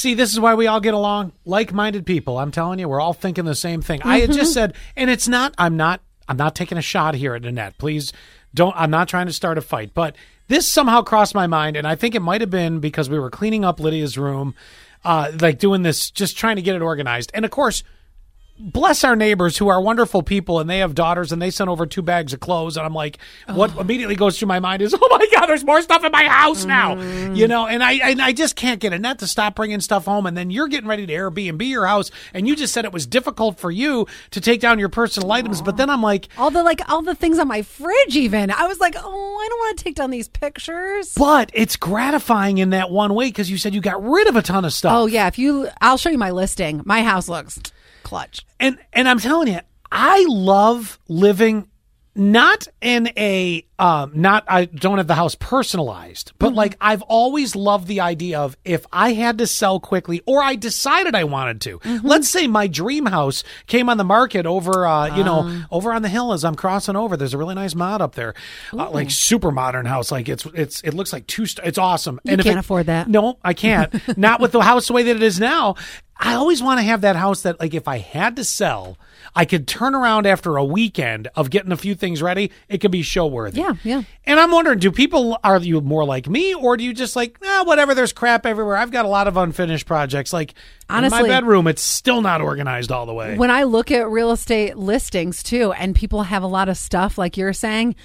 [0.00, 1.32] See, this is why we all get along.
[1.44, 2.38] Like-minded people.
[2.38, 4.00] I'm telling you, we're all thinking the same thing.
[4.02, 5.54] I had just said, and it's not.
[5.58, 6.00] I'm not.
[6.26, 7.76] I'm not taking a shot here at Annette.
[7.76, 8.10] Please
[8.54, 8.74] don't.
[8.78, 10.16] I'm not trying to start a fight, but
[10.48, 13.28] this somehow crossed my mind, and I think it might have been because we were
[13.28, 14.54] cleaning up Lydia's room,
[15.04, 17.82] uh, like doing this, just trying to get it organized, and of course
[18.60, 21.86] bless our neighbors who are wonderful people and they have daughters and they sent over
[21.86, 23.80] two bags of clothes and I'm like what oh.
[23.80, 26.64] immediately goes through my mind is oh my god there's more stuff in my house
[26.64, 27.36] now mm.
[27.36, 30.26] you know and I and I just can't get Annette to stop bringing stuff home
[30.26, 33.06] and then you're getting ready to Airbnb your house and you just said it was
[33.06, 36.62] difficult for you to take down your personal items but then I'm like All the
[36.62, 38.50] like all the things on my fridge even.
[38.50, 42.58] I was like, "Oh, I don't want to take down these pictures." but it's gratifying
[42.58, 44.92] in that one way because you said you got rid of a ton of stuff
[44.92, 46.82] Oh yeah, if you I'll show you my listing.
[46.84, 47.60] My house looks
[48.10, 48.44] clutch.
[48.58, 49.60] and and I'm telling you,
[49.90, 51.66] I love living
[52.16, 57.54] not in a um not I don't have the house personalized, but like I've always
[57.54, 61.60] loved the idea of if I had to sell quickly or I decided I wanted
[61.62, 61.80] to.
[62.02, 66.02] Let's say my dream house came on the market over uh you know over on
[66.02, 67.16] the hill as I'm crossing over.
[67.16, 68.34] There's a really nice mod up there.
[68.72, 72.20] Uh, like super modern house like it's it's it looks like two st- it's awesome.
[72.24, 73.08] You if can't it- afford that.
[73.08, 73.94] no, I can't.
[74.18, 75.76] Not with the house the way that it is now.
[76.22, 78.98] I always want to have that house that, like, if I had to sell,
[79.34, 82.50] I could turn around after a weekend of getting a few things ready.
[82.68, 83.60] It could be show worthy.
[83.60, 84.02] Yeah, yeah.
[84.24, 87.38] And I'm wondering, do people are you more like me, or do you just like,
[87.42, 87.94] ah, whatever?
[87.94, 88.76] There's crap everywhere.
[88.76, 90.30] I've got a lot of unfinished projects.
[90.30, 93.38] Like in Honestly- my bedroom, it's still not organized all the way.
[93.38, 97.16] When I look at real estate listings too, and people have a lot of stuff
[97.16, 97.96] like you're saying,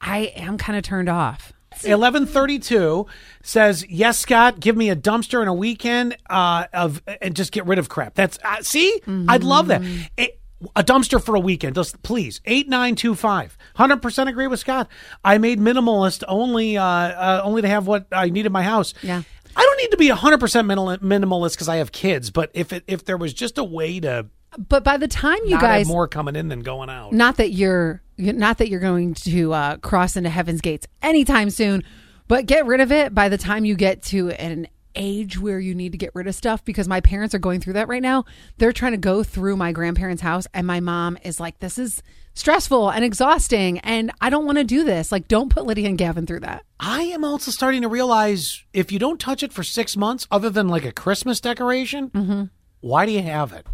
[0.00, 1.52] I am kind of turned off.
[1.84, 3.06] 1132
[3.42, 7.66] says, "Yes, Scott, give me a dumpster and a weekend uh, of and just get
[7.66, 9.82] rid of crap." That's uh, see, I'd love that.
[10.18, 10.30] A,
[10.74, 12.40] a dumpster for a weekend, just please.
[12.44, 13.56] Eight nine two five.
[13.74, 14.88] Hundred percent agree with Scott.
[15.24, 18.94] I made minimalist only uh, uh, only to have what I need in my house.
[19.02, 19.22] Yeah.
[19.56, 22.30] I don't need to be hundred percent minimalist because I have kids.
[22.30, 24.26] But if it, if there was just a way to
[24.56, 27.36] But by the time you not guys have more coming in than going out, not
[27.36, 31.84] that you're not that you're going to uh, cross into heaven's gates anytime soon
[32.28, 35.74] but get rid of it by the time you get to an age where you
[35.74, 38.24] need to get rid of stuff because my parents are going through that right now.
[38.58, 42.02] They're trying to go through my grandparents house and my mom is like this is
[42.34, 45.10] stressful and exhausting and i don't want to do this.
[45.10, 46.64] Like don't put lydia and gavin through that.
[46.78, 50.50] I am also starting to realize if you don't touch it for six months, other
[50.50, 53.66] than like a Christmas decoration, why do you have it?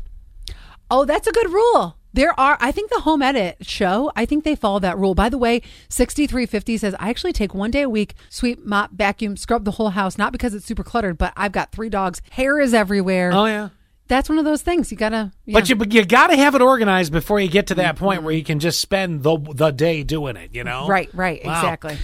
[0.91, 1.97] Oh, that's a good rule.
[2.13, 5.17] There are, I think the home edit show, I think they follow that rule.
[5.17, 9.37] By the way, 6350 says, I actually take one day a week, sweep, mop, vacuum,
[9.37, 12.23] scrub the whole house, not because it's super cluttered, but I've got three dogs.
[12.31, 13.33] Hair is everywhere.
[13.33, 13.71] Oh yeah,
[14.07, 14.93] That's one of those things.
[14.93, 15.55] You gotta, yeah.
[15.59, 18.23] but you but you got to have it organized before you get to that point
[18.23, 20.55] where you can just spend the the day doing it.
[20.55, 21.59] You know, right, right, Wow.
[21.59, 21.97] exactly.